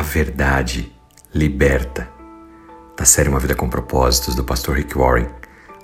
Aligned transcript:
A 0.00 0.02
verdade 0.02 0.90
liberta. 1.34 2.08
Da 2.96 3.04
série 3.04 3.28
Uma 3.28 3.38
Vida 3.38 3.54
com 3.54 3.68
Propósitos, 3.68 4.34
do 4.34 4.42
pastor 4.42 4.78
Rick 4.78 4.96
Warren, 4.96 5.28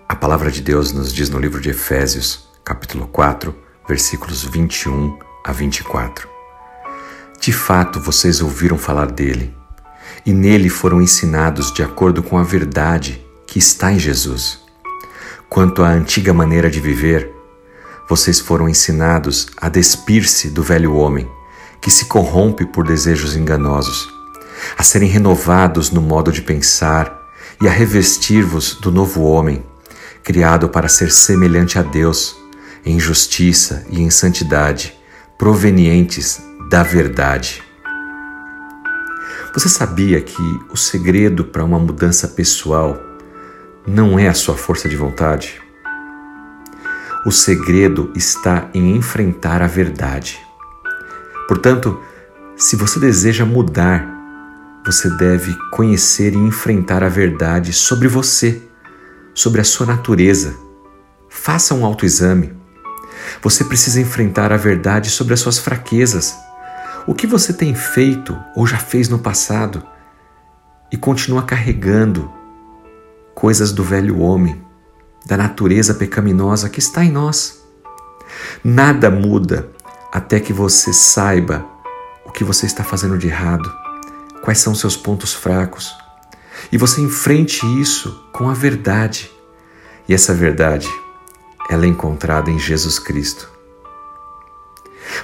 a 0.08 0.16
palavra 0.16 0.50
de 0.50 0.62
Deus 0.62 0.90
nos 0.90 1.12
diz 1.12 1.28
no 1.28 1.38
livro 1.38 1.60
de 1.60 1.68
Efésios, 1.68 2.48
capítulo 2.64 3.06
4, 3.08 3.54
versículos 3.86 4.42
21 4.42 5.18
a 5.44 5.52
24. 5.52 6.26
De 7.38 7.52
fato, 7.52 8.00
vocês 8.00 8.40
ouviram 8.40 8.78
falar 8.78 9.12
dele, 9.12 9.54
e 10.24 10.32
nele 10.32 10.70
foram 10.70 11.02
ensinados 11.02 11.70
de 11.70 11.82
acordo 11.82 12.22
com 12.22 12.38
a 12.38 12.42
verdade 12.42 13.22
que 13.46 13.58
está 13.58 13.92
em 13.92 13.98
Jesus. 13.98 14.60
Quanto 15.46 15.82
à 15.82 15.88
antiga 15.88 16.32
maneira 16.32 16.70
de 16.70 16.80
viver, 16.80 17.30
vocês 18.08 18.40
foram 18.40 18.66
ensinados 18.66 19.48
a 19.58 19.68
despir-se 19.68 20.48
do 20.48 20.62
velho 20.62 20.94
homem 20.94 21.30
que 21.80 21.90
se 21.90 22.06
corrompe 22.06 22.64
por 22.64 22.86
desejos 22.86 23.36
enganosos, 23.36 24.08
a 24.76 24.82
serem 24.82 25.08
renovados 25.08 25.90
no 25.90 26.00
modo 26.00 26.32
de 26.32 26.42
pensar 26.42 27.16
e 27.60 27.68
a 27.68 27.70
revestir-vos 27.70 28.74
do 28.74 28.90
novo 28.90 29.22
homem, 29.22 29.64
criado 30.22 30.68
para 30.68 30.88
ser 30.88 31.10
semelhante 31.10 31.78
a 31.78 31.82
Deus, 31.82 32.36
em 32.84 32.98
justiça 32.98 33.84
e 33.90 34.00
em 34.00 34.10
santidade, 34.10 34.94
provenientes 35.38 36.40
da 36.70 36.82
verdade. 36.82 37.62
Você 39.54 39.68
sabia 39.68 40.20
que 40.20 40.42
o 40.70 40.76
segredo 40.76 41.44
para 41.44 41.64
uma 41.64 41.78
mudança 41.78 42.28
pessoal 42.28 43.00
não 43.86 44.18
é 44.18 44.28
a 44.28 44.34
sua 44.34 44.56
força 44.56 44.88
de 44.88 44.96
vontade? 44.96 45.60
O 47.24 47.32
segredo 47.32 48.12
está 48.14 48.68
em 48.74 48.94
enfrentar 48.94 49.62
a 49.62 49.66
verdade. 49.66 50.38
Portanto, 51.46 52.00
se 52.56 52.74
você 52.74 52.98
deseja 52.98 53.44
mudar, 53.44 54.06
você 54.84 55.10
deve 55.10 55.54
conhecer 55.70 56.32
e 56.32 56.38
enfrentar 56.38 57.02
a 57.02 57.08
verdade 57.08 57.72
sobre 57.72 58.08
você, 58.08 58.62
sobre 59.34 59.60
a 59.60 59.64
sua 59.64 59.86
natureza. 59.86 60.56
Faça 61.28 61.74
um 61.74 61.84
autoexame. 61.84 62.56
Você 63.42 63.64
precisa 63.64 64.00
enfrentar 64.00 64.52
a 64.52 64.56
verdade 64.56 65.10
sobre 65.10 65.34
as 65.34 65.40
suas 65.40 65.58
fraquezas. 65.58 66.34
O 67.06 67.14
que 67.14 67.26
você 67.26 67.52
tem 67.52 67.74
feito 67.74 68.36
ou 68.54 68.66
já 68.66 68.78
fez 68.78 69.08
no 69.08 69.18
passado 69.18 69.82
e 70.90 70.96
continua 70.96 71.42
carregando 71.42 72.30
coisas 73.34 73.70
do 73.72 73.84
velho 73.84 74.20
homem, 74.20 74.64
da 75.26 75.36
natureza 75.36 75.94
pecaminosa 75.94 76.68
que 76.68 76.78
está 76.78 77.04
em 77.04 77.12
nós. 77.12 77.64
Nada 78.64 79.10
muda 79.10 79.75
até 80.12 80.40
que 80.40 80.52
você 80.52 80.92
saiba 80.92 81.64
o 82.24 82.30
que 82.30 82.44
você 82.44 82.66
está 82.66 82.82
fazendo 82.82 83.18
de 83.18 83.28
errado, 83.28 83.72
quais 84.42 84.58
são 84.58 84.74
seus 84.74 84.96
pontos 84.96 85.34
fracos, 85.34 85.94
e 86.70 86.78
você 86.78 87.00
enfrente 87.00 87.64
isso 87.80 88.24
com 88.32 88.48
a 88.48 88.54
verdade. 88.54 89.30
E 90.08 90.14
essa 90.14 90.34
verdade, 90.34 90.88
ela 91.68 91.84
é 91.84 91.88
encontrada 91.88 92.50
em 92.50 92.58
Jesus 92.58 92.98
Cristo. 92.98 93.50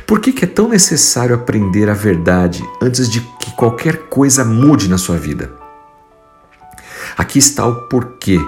Por 0.06 0.20
que, 0.20 0.33
que 0.33 0.44
é 0.44 0.48
tão 0.48 0.69
necessário 0.69 1.34
aprender 1.34 1.88
a 1.88 1.94
verdade 1.94 2.64
antes 2.80 3.08
de 3.08 3.20
que 3.20 3.50
qualquer 3.53 4.08
coisa 4.08 4.44
mude 4.44 4.88
na 4.88 4.98
sua 4.98 5.16
vida? 5.16 5.53
Aqui 7.16 7.38
está 7.38 7.66
o 7.66 7.88
porquê 7.88 8.38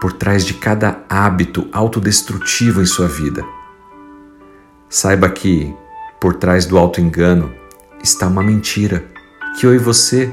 por 0.00 0.12
trás 0.12 0.44
de 0.44 0.54
cada 0.54 1.04
hábito 1.08 1.68
autodestrutivo 1.72 2.82
em 2.82 2.86
sua 2.86 3.06
vida. 3.06 3.44
Saiba 4.92 5.30
que 5.30 5.74
por 6.20 6.34
trás 6.34 6.66
do 6.66 6.76
auto-engano 6.76 7.50
está 8.02 8.28
uma 8.28 8.42
mentira 8.42 9.02
que 9.58 9.64
eu 9.64 9.74
e 9.74 9.78
você 9.78 10.30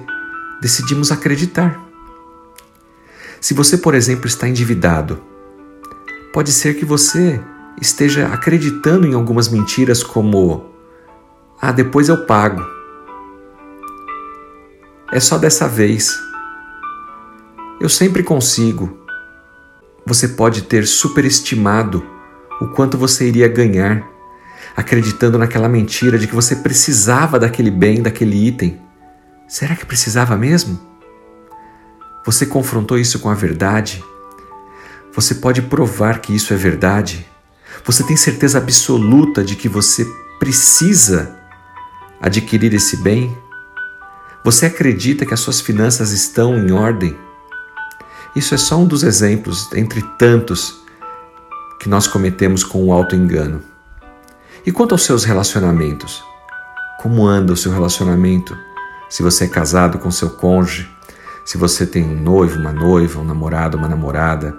decidimos 0.60 1.14
acreditar. 1.14 1.80
Se 3.40 3.54
você, 3.54 3.78
por 3.78 3.96
exemplo, 3.96 4.28
está 4.28 4.50
endividado, 4.50 5.24
pode 6.34 6.52
ser 6.52 6.74
que 6.74 6.84
você 6.84 7.42
esteja 7.80 8.28
acreditando 8.28 9.08
em 9.08 9.14
algumas 9.14 9.48
mentiras 9.48 10.04
como: 10.04 10.66
ah, 11.62 11.72
depois 11.72 12.10
eu 12.10 12.26
pago. 12.26 12.62
É 15.14 15.22
só 15.22 15.38
dessa 15.38 15.70
vez. 15.70 16.20
Eu 17.80 17.88
sempre 17.88 18.24
consigo. 18.24 19.00
Você 20.06 20.28
pode 20.28 20.64
ter 20.64 20.86
superestimado 20.86 22.06
o 22.60 22.68
quanto 22.68 22.98
você 22.98 23.26
iria 23.26 23.48
ganhar 23.48 24.19
acreditando 24.80 25.38
naquela 25.38 25.68
mentira 25.68 26.18
de 26.18 26.26
que 26.26 26.34
você 26.34 26.56
precisava 26.56 27.38
daquele 27.38 27.70
bem, 27.70 28.02
daquele 28.02 28.48
item. 28.48 28.80
Será 29.46 29.76
que 29.76 29.86
precisava 29.86 30.38
mesmo? 30.38 30.80
Você 32.26 32.46
confrontou 32.46 32.98
isso 32.98 33.20
com 33.20 33.30
a 33.30 33.34
verdade? 33.34 34.02
Você 35.14 35.36
pode 35.36 35.62
provar 35.64 36.20
que 36.20 36.34
isso 36.34 36.54
é 36.54 36.56
verdade? 36.56 37.28
Você 37.84 38.04
tem 38.04 38.16
certeza 38.16 38.58
absoluta 38.58 39.44
de 39.44 39.58
que 39.58 39.68
você 39.68 40.08
precisa 40.40 41.38
adquirir 42.22 42.74
esse 42.74 42.96
bem? 43.04 43.38
Você 44.46 44.66
acredita 44.66 45.26
que 45.26 45.34
as 45.34 45.42
suas 45.42 45.60
finanças 45.60 46.12
estão 46.12 46.58
em 46.58 46.72
ordem? 46.72 47.18
Isso 48.34 48.56
é 48.56 48.58
só 48.58 48.78
um 48.78 48.86
dos 48.86 49.04
exemplos, 49.04 49.70
entre 49.74 50.02
tantos, 50.18 50.80
que 51.82 51.90
nós 51.90 52.08
cometemos 52.08 52.64
com 52.64 52.86
o 52.86 52.94
auto-engano. 52.94 53.62
E 54.70 54.72
quanto 54.72 54.92
aos 54.92 55.02
seus 55.02 55.24
relacionamentos? 55.24 56.24
Como 57.00 57.26
anda 57.26 57.54
o 57.54 57.58
seu 57.58 57.72
relacionamento? 57.72 58.56
Se 59.10 59.24
você 59.24 59.46
é 59.46 59.48
casado 59.48 59.98
com 59.98 60.12
seu 60.12 60.30
cônjuge, 60.30 60.88
se 61.44 61.58
você 61.58 61.88
tem 61.88 62.04
um 62.04 62.16
noivo, 62.16 62.60
uma 62.60 62.72
noiva, 62.72 63.20
um 63.20 63.24
namorado, 63.24 63.80
uma 63.80 63.88
namorada, 63.90 64.56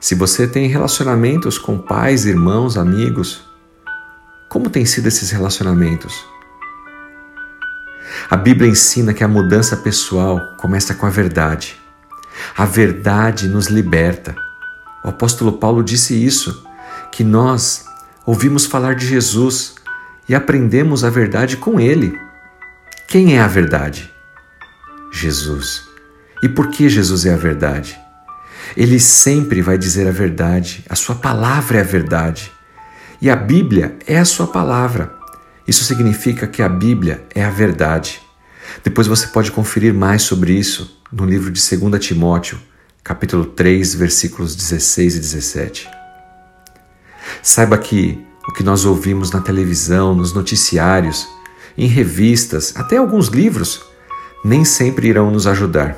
se 0.00 0.16
você 0.16 0.48
tem 0.48 0.66
relacionamentos 0.66 1.56
com 1.56 1.78
pais, 1.78 2.26
irmãos, 2.26 2.76
amigos, 2.76 3.44
como 4.48 4.68
têm 4.68 4.84
sido 4.84 5.06
esses 5.06 5.30
relacionamentos? 5.30 6.26
A 8.28 8.36
Bíblia 8.36 8.68
ensina 8.68 9.14
que 9.14 9.22
a 9.22 9.28
mudança 9.28 9.76
pessoal 9.76 10.56
começa 10.56 10.94
com 10.94 11.06
a 11.06 11.10
verdade. 11.10 11.80
A 12.56 12.64
verdade 12.64 13.46
nos 13.46 13.68
liberta. 13.68 14.34
O 15.04 15.10
apóstolo 15.10 15.52
Paulo 15.52 15.84
disse 15.84 16.12
isso, 16.12 16.66
que 17.12 17.22
nós 17.22 17.93
ouvimos 18.26 18.64
falar 18.64 18.94
de 18.94 19.06
Jesus 19.06 19.74
e 20.28 20.34
aprendemos 20.34 21.04
a 21.04 21.10
verdade 21.10 21.56
com 21.56 21.78
ele. 21.78 22.18
Quem 23.06 23.36
é 23.36 23.40
a 23.40 23.46
verdade? 23.46 24.10
Jesus. 25.12 25.82
E 26.42 26.48
por 26.48 26.68
que 26.70 26.88
Jesus 26.88 27.26
é 27.26 27.34
a 27.34 27.36
verdade? 27.36 27.98
Ele 28.76 28.98
sempre 28.98 29.62
vai 29.62 29.78
dizer 29.78 30.08
a 30.08 30.12
verdade, 30.12 30.84
a 30.88 30.96
sua 30.96 31.14
palavra 31.14 31.78
é 31.78 31.80
a 31.80 31.84
verdade. 31.84 32.50
E 33.20 33.30
a 33.30 33.36
Bíblia 33.36 33.96
é 34.06 34.18
a 34.18 34.24
sua 34.24 34.46
palavra. 34.46 35.14
Isso 35.66 35.84
significa 35.84 36.46
que 36.46 36.62
a 36.62 36.68
Bíblia 36.68 37.24
é 37.34 37.44
a 37.44 37.50
verdade. 37.50 38.20
Depois 38.82 39.06
você 39.06 39.26
pode 39.28 39.52
conferir 39.52 39.94
mais 39.94 40.22
sobre 40.22 40.52
isso 40.52 41.00
no 41.12 41.24
livro 41.24 41.50
de 41.50 41.76
2 41.76 42.04
Timóteo, 42.04 42.58
capítulo 43.02 43.44
3, 43.44 43.94
versículos 43.94 44.56
16 44.56 45.16
e 45.16 45.20
17. 45.20 46.03
Saiba 47.42 47.78
que 47.78 48.24
o 48.48 48.52
que 48.52 48.62
nós 48.62 48.84
ouvimos 48.84 49.30
na 49.30 49.40
televisão, 49.40 50.14
nos 50.14 50.32
noticiários, 50.32 51.28
em 51.76 51.86
revistas, 51.86 52.74
até 52.76 52.96
alguns 52.96 53.28
livros, 53.28 53.82
nem 54.44 54.64
sempre 54.64 55.08
irão 55.08 55.30
nos 55.30 55.46
ajudar, 55.46 55.96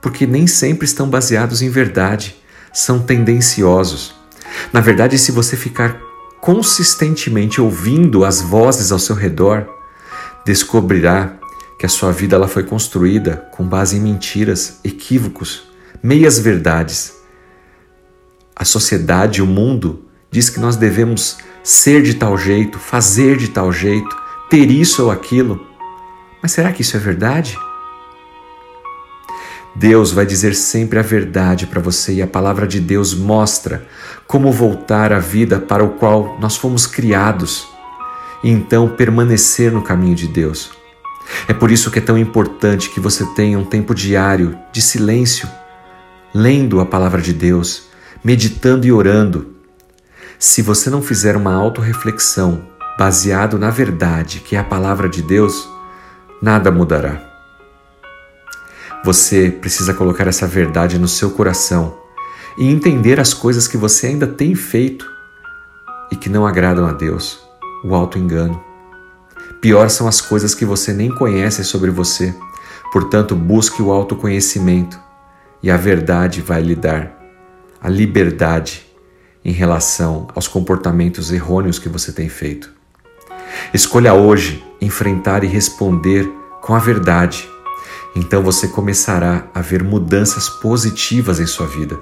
porque 0.00 0.26
nem 0.26 0.46
sempre 0.46 0.84
estão 0.84 1.08
baseados 1.08 1.60
em 1.60 1.68
verdade, 1.68 2.36
são 2.72 3.00
tendenciosos. 3.00 4.14
Na 4.72 4.80
verdade, 4.80 5.18
se 5.18 5.32
você 5.32 5.56
ficar 5.56 6.00
consistentemente 6.40 7.60
ouvindo 7.60 8.24
as 8.24 8.40
vozes 8.40 8.90
ao 8.92 8.98
seu 8.98 9.14
redor, 9.14 9.66
descobrirá 10.44 11.36
que 11.78 11.86
a 11.86 11.88
sua 11.88 12.12
vida 12.12 12.36
ela 12.36 12.48
foi 12.48 12.62
construída 12.62 13.48
com 13.52 13.66
base 13.66 13.96
em 13.96 14.00
mentiras, 14.00 14.78
equívocos, 14.84 15.64
meias 16.02 16.38
verdades. 16.38 17.12
A 18.54 18.64
sociedade, 18.64 19.42
o 19.42 19.46
mundo, 19.46 20.04
diz 20.32 20.48
que 20.48 20.58
nós 20.58 20.76
devemos 20.76 21.36
ser 21.62 22.02
de 22.02 22.14
tal 22.14 22.36
jeito, 22.36 22.78
fazer 22.78 23.36
de 23.36 23.48
tal 23.48 23.70
jeito, 23.70 24.16
ter 24.48 24.70
isso 24.70 25.04
ou 25.04 25.10
aquilo. 25.10 25.64
Mas 26.42 26.52
será 26.52 26.72
que 26.72 26.80
isso 26.80 26.96
é 26.96 27.00
verdade? 27.00 27.56
Deus 29.74 30.10
vai 30.10 30.26
dizer 30.26 30.54
sempre 30.54 30.98
a 30.98 31.02
verdade 31.02 31.66
para 31.66 31.80
você 31.80 32.14
e 32.14 32.22
a 32.22 32.26
palavra 32.26 32.66
de 32.66 32.80
Deus 32.80 33.14
mostra 33.14 33.86
como 34.26 34.50
voltar 34.50 35.12
à 35.12 35.18
vida 35.18 35.58
para 35.58 35.84
o 35.84 35.90
qual 35.90 36.38
nós 36.40 36.56
fomos 36.56 36.86
criados 36.86 37.66
e 38.42 38.50
então 38.50 38.88
permanecer 38.88 39.70
no 39.70 39.82
caminho 39.82 40.14
de 40.14 40.26
Deus. 40.26 40.72
É 41.46 41.54
por 41.54 41.70
isso 41.70 41.90
que 41.90 41.98
é 41.98 42.02
tão 42.02 42.18
importante 42.18 42.90
que 42.90 43.00
você 43.00 43.24
tenha 43.34 43.58
um 43.58 43.64
tempo 43.64 43.94
diário 43.94 44.58
de 44.72 44.82
silêncio, 44.82 45.48
lendo 46.34 46.80
a 46.80 46.86
palavra 46.86 47.22
de 47.22 47.32
Deus, 47.32 47.84
meditando 48.22 48.86
e 48.86 48.92
orando, 48.92 49.51
se 50.42 50.60
você 50.60 50.90
não 50.90 51.00
fizer 51.00 51.36
uma 51.36 51.54
autorreflexão 51.54 52.66
baseado 52.98 53.60
na 53.60 53.70
verdade, 53.70 54.40
que 54.40 54.56
é 54.56 54.58
a 54.58 54.64
palavra 54.64 55.08
de 55.08 55.22
Deus, 55.22 55.70
nada 56.42 56.68
mudará. 56.68 57.22
Você 59.04 59.52
precisa 59.52 59.94
colocar 59.94 60.26
essa 60.26 60.44
verdade 60.44 60.98
no 60.98 61.06
seu 61.06 61.30
coração 61.30 61.96
e 62.58 62.68
entender 62.68 63.20
as 63.20 63.32
coisas 63.32 63.68
que 63.68 63.76
você 63.76 64.08
ainda 64.08 64.26
tem 64.26 64.52
feito 64.56 65.08
e 66.10 66.16
que 66.16 66.28
não 66.28 66.44
agradam 66.44 66.88
a 66.88 66.92
Deus, 66.92 67.38
o 67.84 67.94
auto-engano. 67.94 68.60
Pior 69.60 69.88
são 69.90 70.08
as 70.08 70.20
coisas 70.20 70.56
que 70.56 70.64
você 70.64 70.92
nem 70.92 71.14
conhece 71.14 71.62
sobre 71.62 71.92
você, 71.92 72.34
portanto, 72.92 73.36
busque 73.36 73.80
o 73.80 73.92
autoconhecimento 73.92 74.98
e 75.62 75.70
a 75.70 75.76
verdade 75.76 76.40
vai 76.40 76.60
lhe 76.60 76.74
dar 76.74 77.16
a 77.80 77.88
liberdade 77.88 78.91
em 79.44 79.52
relação 79.52 80.28
aos 80.34 80.46
comportamentos 80.48 81.32
errôneos 81.32 81.78
que 81.78 81.88
você 81.88 82.12
tem 82.12 82.28
feito. 82.28 82.72
Escolha 83.72 84.14
hoje 84.14 84.64
enfrentar 84.80 85.44
e 85.44 85.46
responder 85.46 86.28
com 86.60 86.74
a 86.74 86.78
verdade 86.78 87.48
então 88.14 88.42
você 88.42 88.68
começará 88.68 89.46
a 89.54 89.60
ver 89.60 89.82
mudanças 89.82 90.48
positivas 90.48 91.40
em 91.40 91.46
sua 91.46 91.66
vida. 91.66 91.98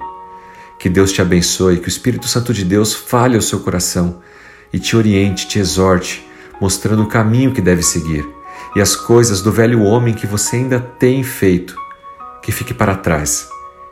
Que 0.77 0.89
Deus 0.89 1.11
te 1.11 1.21
abençoe, 1.21 1.77
que 1.77 1.87
o 1.87 1.89
Espírito 1.89 2.27
Santo 2.27 2.53
de 2.53 2.65
Deus 2.65 2.93
fale 2.93 3.35
ao 3.35 3.41
seu 3.41 3.59
coração 3.59 4.19
e 4.73 4.79
te 4.79 4.97
oriente, 4.97 5.47
te 5.47 5.59
exorte, 5.59 6.27
mostrando 6.59 7.03
o 7.03 7.07
caminho 7.07 7.53
que 7.53 7.61
deve 7.61 7.83
seguir 7.83 8.27
e 8.75 8.81
as 8.81 8.95
coisas 8.95 9.41
do 9.41 9.51
velho 9.51 9.83
homem 9.83 10.13
que 10.13 10.27
você 10.27 10.57
ainda 10.57 10.79
tem 10.79 11.23
feito, 11.23 11.75
que 12.41 12.51
fique 12.51 12.73
para 12.73 12.95
trás 12.95 13.47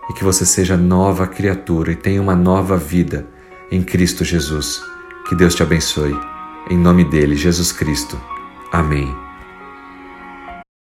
e 0.10 0.14
que 0.14 0.24
você 0.24 0.46
seja 0.46 0.76
nova 0.76 1.28
criatura 1.28 1.92
e 1.92 1.96
tenha 1.96 2.22
uma 2.22 2.36
nova 2.36 2.76
vida 2.76 3.28
em 3.72 3.84
Cristo 3.84 4.24
Jesus. 4.24 4.82
Que 5.28 5.36
Deus 5.36 5.56
te 5.56 5.64
abençoe. 5.64 6.16
Em 6.70 6.78
nome 6.78 7.04
dele, 7.04 7.36
Jesus 7.36 7.72
Cristo. 7.72 8.20
Amém. 8.72 9.29